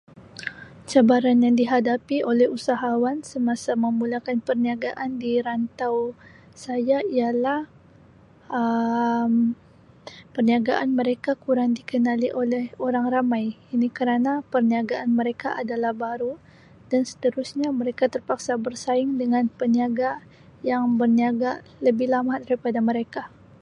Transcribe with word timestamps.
Cabaran 0.89 1.37
yang 1.45 1.55
dihadapi 1.61 2.17
oleh 2.31 2.47
usahawan 2.57 3.17
semasa 3.31 3.71
memulakan 3.85 4.37
perniagaan 4.47 5.11
di 5.23 5.31
rantau 5.47 5.95
saya 6.63 6.97
ialah 7.17 7.59
Um 8.61 9.33
perniagaan 10.33 10.89
mereka 11.01 11.31
kurang 11.45 11.69
dikenali 11.77 12.29
oleh 12.41 12.65
orang 12.87 13.05
ramai 13.15 13.43
ini 13.75 13.87
kerana 13.97 14.31
perniagaan 14.53 15.09
mereka 15.19 15.47
adalah 15.61 15.91
baru 16.05 16.33
dan 16.91 17.01
seterusnya 17.09 17.67
mereka 17.81 18.05
terpaksa 18.15 18.53
bersaing 18.65 19.11
dengan 19.21 19.43
peniaga 19.59 20.11
yang 20.69 20.83
berniaga 20.99 21.51
lebih 21.85 22.07
lama 22.15 22.35
daripada 22.45 22.79
mereka. 22.89 23.23